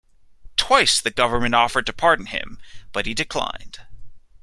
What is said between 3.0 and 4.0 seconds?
he declined.